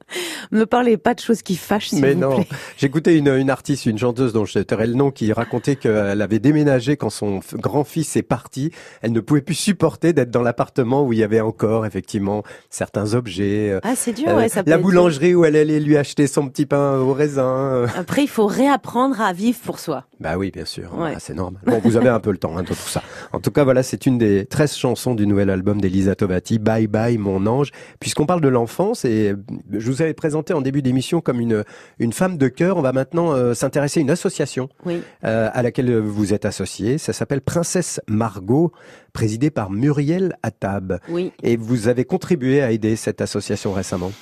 [0.50, 2.44] Ne parlez pas de choses qui fâchent, Mais vous non,
[2.76, 6.38] j'écoutais une, une artiste, une chanteuse dont je tairai le nom, qui racontait qu'elle avait
[6.38, 8.70] déménagé quand son grand-fils est parti.
[9.02, 13.14] Elle ne pouvait plus supporter d'être dans l'appartement où il y avait encore effectivement certains
[13.14, 13.70] objets.
[13.70, 15.96] euh, Ah, c'est dur, euh, ouais, ça peut la être boulangerie où elle allait lui
[15.96, 17.44] acheter son petit pain au raisin.
[17.46, 17.86] euh.
[17.96, 20.04] Après, il faut réapprendre à vivre pour soi.
[20.20, 21.12] Bah oui, bien sûr, Ouais.
[21.16, 21.60] Ah, c'est normal.
[21.66, 23.02] Bon, vous avez un peu le temps hein, de tout ça.
[23.32, 26.86] En tout cas, voilà, c'est une des 13 chansons du nouvel album d'Elisa Tovati, Bye
[26.86, 27.70] Bye Mon Ange.
[28.00, 29.34] Puisqu'on parle de l'enfance, et
[29.72, 31.64] je vous avais présenté en début d'émission comme une,
[31.98, 35.02] une femme de cœur, on va maintenant euh, s'intéresser à une association Oui.
[35.24, 36.98] euh, à laquelle vous êtes associé.
[36.98, 38.72] Ça s'appelle Princesse Margot,
[39.12, 40.98] présidée par Muriel Attab.
[41.08, 41.32] Oui.
[41.42, 44.12] Et vous avez contribué à aider cette association récemment.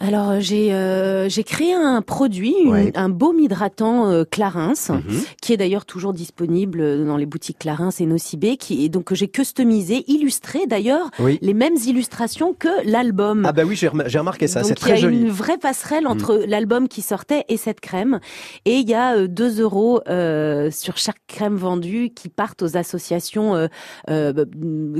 [0.00, 2.92] Alors euh, j'ai euh, j'ai créé un produit, une- Ouais.
[2.96, 5.02] un baume hydratant euh, Clarins, Mhm.
[5.42, 9.16] qui est d'ailleurs toujours disponible dans les boutiques Clarins et Nocibé, qui est donc que
[9.16, 11.38] j'ai customisé, illustré d'ailleurs Oui.
[11.42, 13.44] les mêmes illustrations que l'album.
[13.44, 15.20] Ah bah oui, j'ai rem- j'ai remarqué ça, c'est Donc il y très a joli.
[15.20, 18.20] une vraie passerelle entre l'album qui sortait et cette crème.
[18.66, 23.56] Et il y a 2 euros euh, sur chaque crème vendue qui partent aux associations
[23.56, 23.66] euh,
[24.10, 24.44] euh,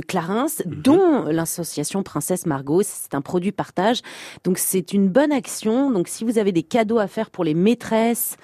[0.09, 0.81] Clarins, Mhm.
[0.83, 2.81] dont l'association Princesse Margot.
[2.83, 4.01] C'est un produit partage.
[4.43, 5.91] Donc c'est une bonne action.
[5.91, 8.37] Donc si vous avez des cadeaux à faire pour les maîtresses,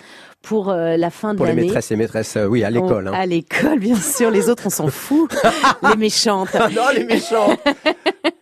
[0.45, 1.63] pour euh, la fin de Pour les l'année.
[1.67, 3.07] maîtresses et maîtresses, euh, oui, à l'école.
[3.07, 3.13] hein.
[3.15, 4.29] À l'école, bien sûr.
[4.29, 5.35] Les autres, on s'en fout.
[5.89, 6.49] les méchantes.
[6.53, 7.49] Ah non, les méchants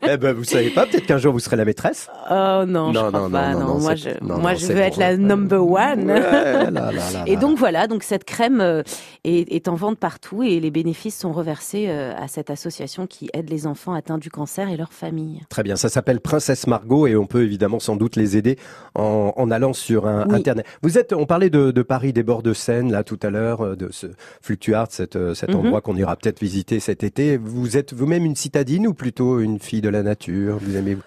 [0.05, 2.09] Eh ben, vous savez pas, peut-être qu'un jour vous serez la maîtresse.
[2.29, 3.53] Oh non, je Non, crois non, pas.
[3.53, 6.11] non, Non, non, moi, je, moi, je veux être la number one.
[6.11, 6.91] Ouais, là, là, là,
[7.25, 8.83] Et donc voilà, donc cette crème euh,
[9.23, 13.49] est, est en vente partout et les bénéfices sont reversés à cette association qui aide
[13.49, 15.39] les enfants atteints du cancer et leurs familles.
[15.47, 18.57] Très bien, ça s'appelle Princesse Margot et on peut évidemment sans doute les aider
[18.95, 20.35] en, en allant sur un Oui.
[20.35, 20.65] internet.
[20.81, 23.61] Vous êtes, on parlait de, de Paris, des bords de Seine là tout à l'heure,
[23.61, 24.07] euh, de ce
[24.41, 25.57] Fluctuart, cet, euh, cet Mhm.
[25.57, 27.37] endroit qu'on ira peut-être visiter cet été.
[27.37, 30.97] Vous êtes vous-même une citadine ou plutôt une fille de la nature Vous aimez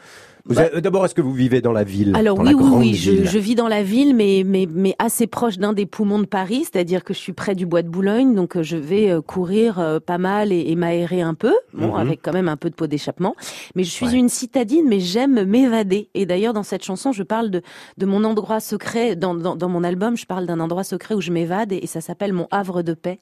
[0.49, 2.95] Bah- D'abord, est-ce que vous vivez dans la ville Alors dans oui, la oui, oui,
[2.95, 6.27] je, je vis dans la ville, mais, mais, mais assez proche d'un des poumons de
[6.27, 9.21] Paris, c'est-à-dire que je suis près du bois de Boulogne, donc euh, je vais euh,
[9.21, 11.95] courir euh, pas mal et, et m'aérer un peu, bon, Mhm.
[11.97, 13.35] avec quand même un peu de pot d'échappement.
[13.75, 14.13] Mais je suis Ouais.
[14.15, 16.11] une citadine, mais j'aime m'évader.
[16.15, 17.63] Et d'ailleurs, dans cette chanson, je parle de,
[17.99, 19.17] de mon endroit secret.
[19.17, 21.87] Dans, dans, dans mon album, je parle d'un endroit secret où je m'évade et, et
[21.87, 23.19] ça s'appelle mon havre de paix.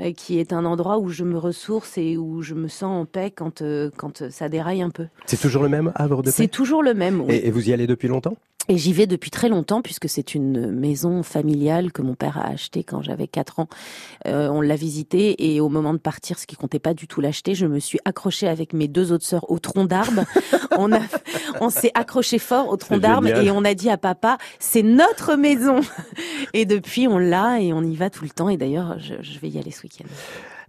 [0.00, 3.04] Euh, qui est un endroit où je me ressource et où je me sens en
[3.04, 5.06] paix quand, euh, quand ça déraille un peu.
[5.26, 7.20] C'est toujours le même Havre de C'est Paix toujours le même.
[7.22, 7.34] oui.
[7.34, 8.34] et, et vous y allez depuis longtemps?
[8.70, 12.48] Et j'y vais depuis très longtemps puisque c'est une maison familiale que mon père a
[12.48, 13.68] achetée quand j'avais 4 ans.
[14.26, 17.22] Euh, on l'a visitée et au moment de partir, ce qui comptait pas du tout
[17.22, 20.24] l'acheter, je me suis accrochée avec mes deux autres sœurs au tronc d'arbre.
[20.76, 21.00] on a,
[21.62, 24.82] on s'est accroché fort au tronc C'est d'arbre et on a dit à papa, c'est
[24.82, 25.80] notre maison.
[26.52, 28.50] Et depuis, on l'a et on y va tout le temps.
[28.50, 30.08] Et d'ailleurs, je, je vais y aller ce week-end.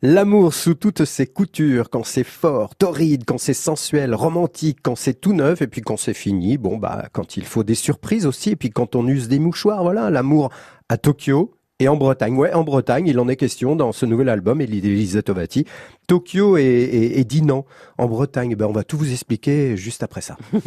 [0.01, 5.19] L'amour sous toutes ses coutures, quand c'est fort, torride, quand c'est sensuel, romantique, quand c'est
[5.19, 8.51] tout neuf, et puis quand c'est fini, bon bah quand il faut des surprises aussi,
[8.51, 10.51] et puis quand on use des mouchoirs, voilà, l'amour
[10.87, 12.35] à Tokyo et en Bretagne.
[12.35, 15.65] Ouais, en Bretagne, il en est question dans ce nouvel album, Elisa Tovati.
[16.07, 17.65] Tokyo et, et, et Dinan
[17.97, 20.37] en Bretagne, ben on va tout vous expliquer juste après ça.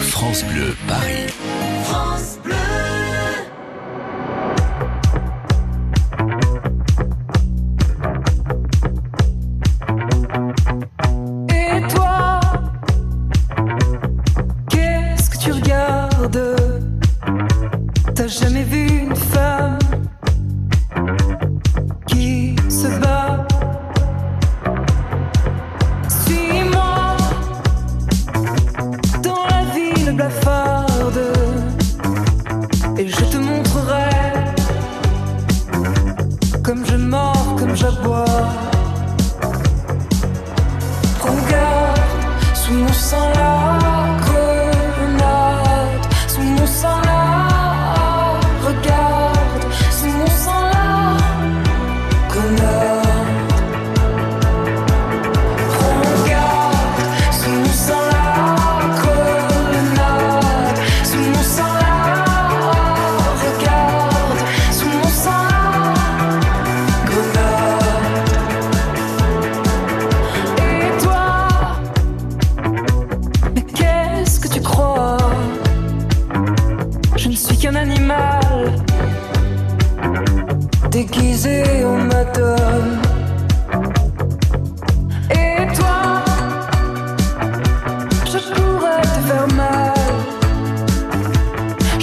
[0.00, 1.28] France Bleu Paris.
[1.84, 2.71] France Bleu.
[18.14, 19.11] T'as jamais vu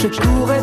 [0.02, 0.59] je pourrais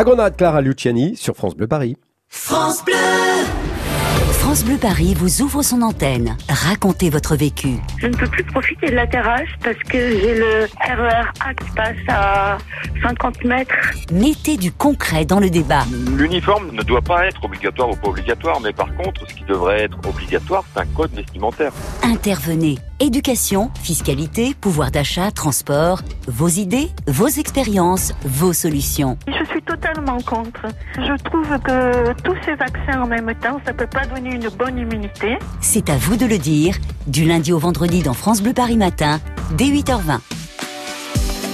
[0.00, 1.94] La grenade Clara Luciani sur France Bleu Paris.
[2.26, 2.94] France Bleu.
[4.30, 6.38] France Bleu Paris vous ouvre son antenne.
[6.48, 7.76] Racontez votre vécu.
[7.98, 11.70] Je ne peux plus profiter de la terrasse parce que j'ai le RER A qui
[11.76, 12.56] passe à
[13.02, 13.74] 50 mètres.
[14.10, 15.84] Mettez du concret dans le débat.
[16.16, 19.82] L'uniforme ne doit pas être obligatoire ou pas obligatoire, mais par contre, ce qui devrait
[19.82, 21.72] être obligatoire, c'est un code vestimentaire.
[22.02, 22.78] Intervenez.
[23.02, 26.02] Éducation, fiscalité, pouvoir d'achat, transport.
[26.26, 29.16] Vos idées, vos expériences, vos solutions.
[29.26, 30.66] Je suis totalement contre.
[30.96, 34.76] Je trouve que tous ces vaccins en même temps, ça peut pas donner une bonne
[34.76, 35.38] immunité.
[35.62, 36.76] C'est à vous de le dire.
[37.06, 39.18] Du lundi au vendredi dans France Bleu Paris Matin,
[39.56, 40.18] dès 8h20.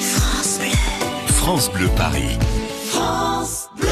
[0.01, 0.69] France Bleu.
[1.29, 2.39] France Bleu Paris.
[2.89, 3.87] France Bleu.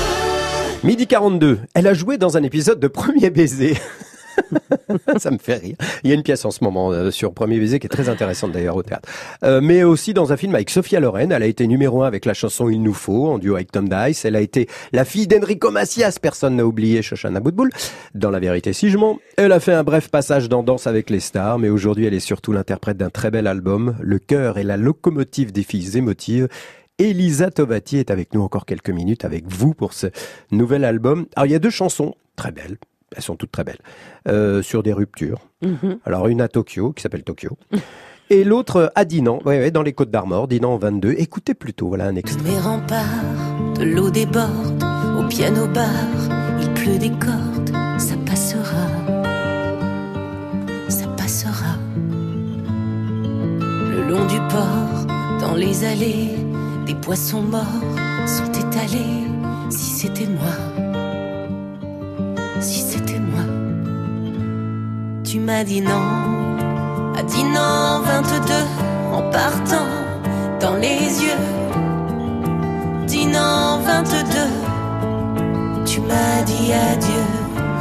[0.82, 3.78] Midi 42, elle a joué dans un épisode de Premier Baiser.
[5.16, 5.76] ça me fait rire.
[6.02, 8.08] Il y a une pièce en ce moment euh, sur Premier Baiser qui est très
[8.08, 9.08] intéressante d'ailleurs au théâtre.
[9.44, 11.32] Euh, mais aussi dans un film avec Sophia Loren.
[11.32, 13.88] Elle a été numéro un avec la chanson Il nous faut en duo avec Tom
[13.88, 14.24] Dice.
[14.24, 16.18] Elle a été la fille d'Enrico Macias.
[16.20, 17.70] Personne n'a oublié Shoshana Boutboul.
[18.14, 19.18] Dans La vérité si je mens.
[19.36, 21.58] Elle a fait un bref passage dans Danse avec les stars.
[21.58, 23.96] Mais aujourd'hui, elle est surtout l'interprète d'un très bel album.
[24.00, 26.48] Le cœur et la locomotive des filles émotives.
[26.98, 30.06] Elisa Tovati est avec nous encore quelques minutes avec vous pour ce
[30.52, 31.26] nouvel album.
[31.34, 32.76] Alors il y a deux chansons très belles,
[33.14, 33.78] elles sont toutes très belles,
[34.28, 35.40] euh, sur des ruptures.
[35.62, 35.98] Mhm.
[36.04, 37.56] Alors une à Tokyo qui s'appelle Tokyo.
[38.30, 41.14] Et l'autre à Dinan, ouais, ouais, dans les Côtes d'Armor, Dinan en 22.
[41.18, 42.50] Écoutez plutôt, voilà un extrait.
[42.50, 43.04] Mes remparts,
[43.78, 44.82] de l'eau déborde,
[45.18, 45.88] au piano bar,
[46.60, 48.88] il pleut des cordes, ça passera,
[50.88, 51.76] ça passera.
[53.90, 55.06] Le long du port,
[55.40, 56.30] dans les allées,
[56.86, 57.62] des poissons morts
[58.26, 59.24] sont étalés.
[59.70, 60.52] Si c'était moi,
[62.60, 63.13] si c'était moi,
[65.34, 65.90] tu m'as dit non,
[67.18, 68.54] à dit non 22
[69.12, 69.88] en partant
[70.60, 71.40] dans les yeux.
[73.08, 74.16] Dis non 22,
[75.84, 77.24] tu m'as dit adieu.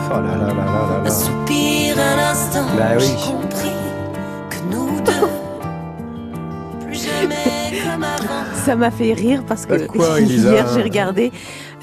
[0.09, 1.09] Oh là là là là là Un là.
[1.11, 3.03] soupir, un instant, Bah oui.
[3.05, 3.71] j'ai compris
[4.49, 5.27] que nous deux,
[6.87, 8.43] plus jamais comme avant.
[8.65, 11.31] Ça m'a fait rire parce que Bah, quoi, hier j'ai regardé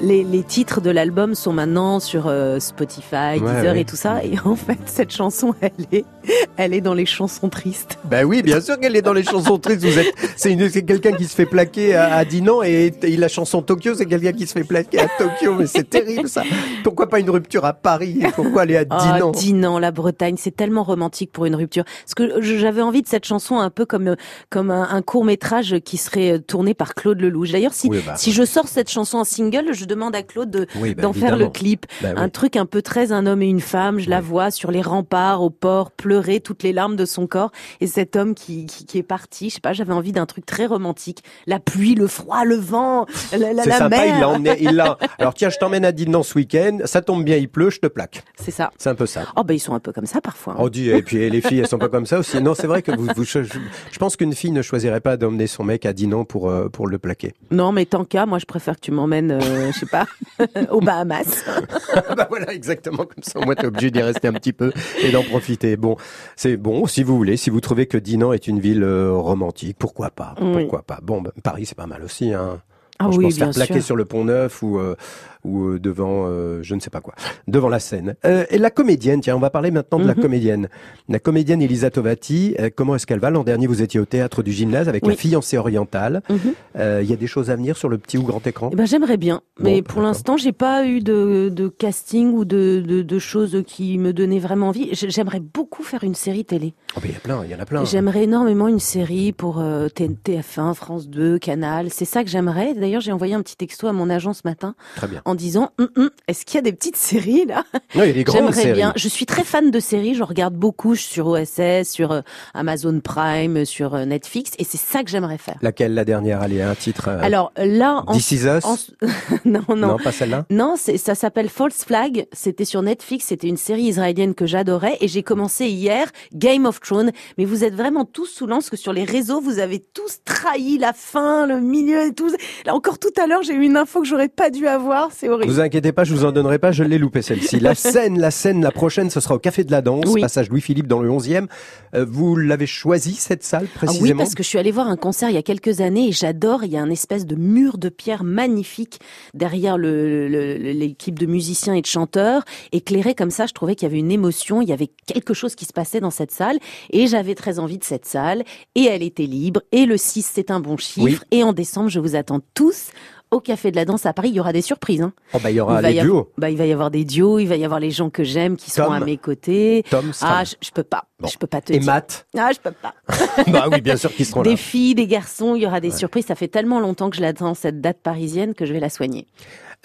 [0.01, 3.81] les, les titres de l'album sont maintenant sur euh, Spotify, Deezer ouais.
[3.81, 6.05] et tout ça et en fait cette chanson elle est
[6.57, 7.97] elle est dans les chansons tristes.
[8.05, 9.83] Ben oui, bien sûr qu'elle est dans les chansons tristes.
[9.83, 13.17] Vous êtes, c'est une- c'est quelqu'un qui se fait plaquer à, à Dinan et, et
[13.17, 15.55] la chanson Tokyo, c'est quelqu'un qui se fait plaquer à Tokyo.
[15.59, 16.43] Mais c'est terrible ça.
[16.83, 19.31] Pourquoi pas une rupture à Paris Pourquoi aller à Ah, Dinan?
[19.31, 21.83] Dinan, la Bretagne, c'est tellement romantique pour une rupture.
[21.85, 24.15] Parce que j'avais envie de cette chanson un peu comme
[24.49, 27.51] comme un, un court métrage qui serait euh, tourné par Claude Lelouch.
[27.51, 30.49] D'ailleurs, si Oui, bah, si je sors cette chanson en single, je demande à Claude
[30.51, 31.85] de Oui, bah, d'en faire le clip.
[32.01, 32.21] Bah oui.
[32.21, 33.99] Un truc un peu très un homme et une femme.
[33.99, 37.51] Je la vois sur les remparts au port pleurer toutes les larmes de son corps
[37.79, 39.49] et cet homme qui qui, qui est parti.
[39.49, 41.23] Je sais pas, j'avais envie d'un truc très romantique.
[41.47, 44.15] La pluie, le froid, le vent, la, la, C'est la sympa, mer.
[44.15, 44.97] il l'a emmené, il l'a.
[45.19, 46.79] Alors tiens, je t'emmène à Dinan ce week-end.
[46.83, 48.23] Ça tombe bien, il pleut, je te plaque.
[48.35, 48.71] C'est ça.
[48.77, 49.23] C'est un peu ça.
[49.37, 50.53] Oh ben ils sont un peu comme ça parfois.
[50.53, 50.57] hein.
[50.59, 52.41] On dit, et puis les filles, elles sont pas comme ça aussi.
[52.41, 55.47] Non, c'est vrai que vous, vous je, je pense qu'une fille ne choisirait pas d'emmener
[55.47, 57.33] son mec à Dinan pour euh, pour le plaquer.
[57.51, 60.05] Non, mais tant qu'à, moi, je préfère que tu m'emmènes, euh, je sais pas,
[60.71, 61.45] aux Bahamas.
[62.17, 63.39] bah voilà, exactement comme ça.
[63.39, 65.77] Moins, t'es obligé d'y rester un petit peu et d'en profiter.
[65.77, 65.95] Bon,
[66.35, 69.77] c'est bon, si vous voulez, si vous trouvez que Dinan est une ville euh, romantique,
[69.79, 70.35] pourquoi pas?
[70.41, 70.61] Oui.
[70.61, 70.99] Pourquoi pas?
[71.01, 72.33] Bon, bah, Paris, c'est pas mal aussi.
[72.33, 72.61] Hein.
[72.99, 73.83] Ah oui, se faire plaquer sûr.
[73.83, 74.95] sur le pont Neuf ou euh,
[75.43, 77.13] ou euh, devant, euh, je ne sais pas quoi,
[77.47, 78.15] devant la scène.
[78.25, 80.21] Euh, et la comédienne, tiens, on va parler maintenant de la Mhm.
[80.21, 80.69] comédienne.
[81.09, 84.51] La comédienne Elisa Tovati, comment est-ce qu'elle va L'an dernier, vous étiez au théâtre du
[84.51, 85.17] gymnase avec la Oui.
[85.17, 86.21] fiancée orientale.
[86.29, 86.53] Mhm.
[87.01, 88.69] Il y a des choses à venir sur le petit ou grand écran?
[88.71, 92.45] Eh ben, j'aimerais bien, mais Bon, pour l'instant, j'ai pas eu de, de casting ou
[92.45, 94.89] de, de, de choses qui me donnaient vraiment envie.
[94.93, 96.73] J'aimerais beaucoup faire une série télé.
[96.95, 97.85] Oh, ben, Il y a plein, il y en a plein.
[97.85, 101.89] J'aimerais énormément une série pour euh, T- TF1, France 2, Canal.
[101.89, 102.73] C'est ça que j'aimerais.
[102.73, 105.21] D'ailleurs, j'ai envoyé un petit texto à mon agent ce matin Très bien.
[105.31, 107.63] En disant Hum, hum, Est-ce qu'il y a des petites séries là?
[107.95, 108.73] Non, il y a des grandes J'aimerais séries.
[108.73, 108.93] bien.
[108.95, 110.13] Je suis très fan de séries.
[110.15, 112.21] Je regarde beaucoup sur OSS, sur euh,
[112.53, 115.57] Amazon Prime, sur euh, Netflix, et c'est ça que j'aimerais faire.
[115.61, 116.41] Laquelle la dernière?
[116.41, 117.07] Allez, un titre.
[117.07, 118.65] euh, Alors là, en, This Is Us?
[118.65, 118.75] en-
[119.45, 120.45] non, non, Non, pas celle-là?
[120.49, 122.27] Non, ça s'appelle False Flag.
[122.33, 123.25] C'était sur Netflix.
[123.27, 127.11] C'était une série israélienne que j'adorais et j'ai commencé hier Game of Thrones.
[127.37, 130.77] Mais vous êtes vraiment tous sous l'anse que sur les réseaux, vous avez tous trahi
[130.77, 132.29] la fin, le milieu et tout.
[132.65, 135.11] Là encore tout à l'heure, j'ai eu une info que j'aurais pas dû avoir.
[135.21, 135.51] C'est horrible.
[135.51, 137.59] Vous inquiétez pas, je vous en donnerai pas, je l'ai loupé celle-ci.
[137.59, 140.19] La scène, la scène, la prochaine, ce sera au Café de la Danse, Oui.
[140.19, 141.45] passage Louis-Philippe dans le 11e.
[141.93, 144.87] Euh, vous l'avez choisi cette salle Ah oui, précisément parce que je suis allée voir
[144.87, 146.63] un concert il y a quelques années et j'adore.
[146.63, 148.99] Il y a un espèce de mur de pierre magnifique
[149.35, 152.43] derrière l'équipe de musiciens et de chanteurs.
[152.71, 155.53] Éclairé comme ça, je trouvais qu'il y avait une émotion, il y avait quelque chose
[155.53, 156.57] qui se passait dans cette salle
[156.89, 158.43] et j'avais très envie de cette salle
[158.73, 159.61] et elle était libre.
[159.71, 161.05] Et le 6, c'est un bon chiffre.
[161.05, 161.19] Oui.
[161.29, 162.87] Et en décembre, je vous attends tous.
[163.31, 165.01] Au Café de la Danse à Paris, il y aura des surprises.
[165.01, 165.13] Hein.
[165.33, 166.29] Oh, bah, il y aura y avoir- duos.
[166.37, 168.57] bah, il va y avoir des duos, il va y avoir les gens que j'aime
[168.57, 169.01] qui seront Tom.
[169.01, 169.85] à mes côtés.
[169.89, 171.05] Tom ah, je, je peux pas.
[171.17, 171.29] Bon.
[171.29, 171.85] Je peux pas te Et dire.
[171.85, 172.93] Matt Ah, je peux pas.
[173.51, 174.57] Bah oui, bien sûr qu'ils seront Des là.
[174.57, 176.25] filles, des garçons, il y aura des surprises.
[176.25, 179.27] Ça fait tellement longtemps que je l'attends, cette date parisienne, que je vais la soigner.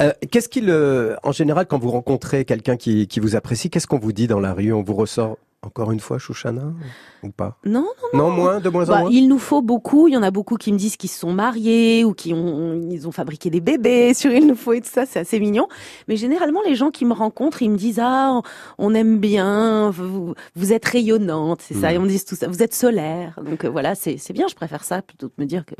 [0.02, 3.86] Euh, qu'est-ce qu'il, euh, en général, quand vous rencontrez quelqu'un qui, qui vous apprécie, qu'est-ce
[3.86, 4.72] qu'on vous dit dans la rue?
[4.72, 6.72] On vous ressort encore une fois Chouchana
[7.22, 7.58] ou pas?
[7.64, 9.10] Non, non, Non, moins, de moins en Bah, moins?
[9.10, 10.08] il nous faut beaucoup.
[10.08, 12.80] Il y en a beaucoup qui me disent qu'ils se sont mariés ou qui ont,
[12.90, 15.04] ils ont fabriqué des bébés sur Il nous faut et tout ça.
[15.06, 15.68] C'est assez mignon.
[16.08, 18.40] Mais généralement, les gens qui me rencontrent, ils me disent ah,
[18.78, 21.90] on aime bien, vous, vous êtes rayonnante, c'est ça.
[21.90, 21.94] Hmm.
[21.94, 22.48] Ils me disent tout ça.
[22.48, 23.38] Vous êtes solaire.
[23.44, 24.46] Donc euh, voilà, c'est c'est bien.
[24.48, 25.74] Je préfère ça plutôt que me dire que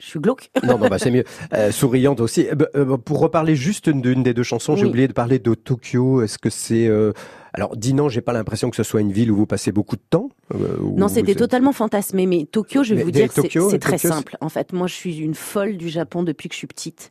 [0.00, 0.50] je suis glauque.
[0.64, 1.24] Non, non, bah c'est mieux.
[1.54, 2.46] Euh, souriante aussi.
[2.48, 4.88] Euh, bah, euh, pour reparler juste d'une des deux chansons, j'ai Oui.
[4.90, 6.20] oublié de parler de Tokyo.
[6.22, 7.12] Est-ce que c'est euh,
[7.58, 10.02] Alors, Dinan, j'ai pas l'impression que ce soit une ville où vous passez beaucoup de
[10.10, 10.28] temps.
[10.54, 12.26] Euh, Non, c'était totalement fantasmé.
[12.26, 14.36] Mais Tokyo, je vais Mais vous dire, c'est très Tokyo, simple.
[14.40, 17.10] En fait, moi, je suis une folle du Japon depuis que je suis petite.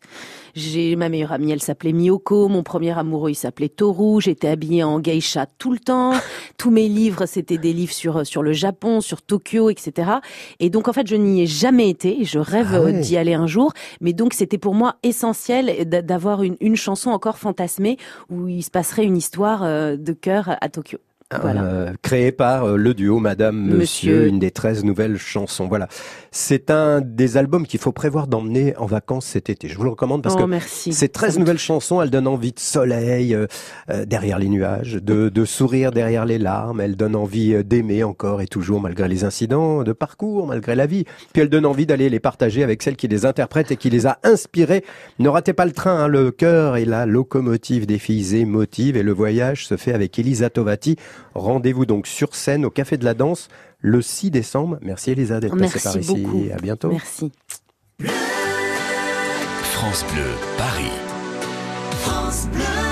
[0.56, 2.48] J'ai ma meilleure amie, elle s'appelait Miyoko.
[2.48, 4.22] Mon premier amoureux, il s'appelait Toru.
[4.22, 6.14] J'étais habillée en geisha tout le temps.
[6.58, 10.12] Tous mes livres, c'était des livres sur sur le Japon, sur Tokyo, etc.
[10.60, 12.24] Et donc, en fait, je n'y ai jamais été.
[12.26, 13.00] Je rêve Ah ouais.
[13.00, 13.74] d'y aller un jour.
[14.02, 17.98] Mais donc, c'était pour moi essentiel d'a- d'avoir une, une chanson encore fantasmée
[18.30, 20.98] où il se passerait une histoire euh, de cœur à Tokyo.
[21.42, 21.64] Voilà.
[21.64, 23.78] Euh, créé par euh, le duo Madame Monsieur,
[24.14, 24.28] Monsieur.
[24.28, 25.68] une des 13 nouvelles chansons.
[25.68, 25.90] Voilà.
[26.32, 29.68] C'est un des albums qu'il faut prévoir d'emmener en vacances cet été.
[29.68, 30.94] Je vous le recommande parce Oh, que merci.
[30.94, 33.46] ces 13 nouvelles chansons, elles donnent envie de soleil euh,
[34.06, 38.48] derrière les nuages, de, de sourire derrière les larmes, elles donnent envie d'aimer encore et
[38.48, 41.04] toujours malgré les incidents de parcours, malgré la vie.
[41.34, 44.06] Puis elles donnent envie d'aller les partager avec celle qui les interprète et qui les
[44.08, 44.86] a inspirées.
[45.20, 49.04] Ne ratez pas le train, hein, le cœur est la locomotive des filles émotives et
[49.04, 50.96] le voyage se fait avec Elisa Tovati.
[51.34, 53.48] Rendez-vous donc sur scène au Café de la Danse
[53.80, 54.78] le 6 décembre.
[54.82, 56.24] Merci Elisa d'être passée Merci par ici.
[56.24, 56.44] beaucoup.
[56.54, 56.90] À bientôt.
[56.90, 57.32] Merci.
[59.62, 60.92] France Bleu, Paris.
[62.02, 62.87] France Bleu.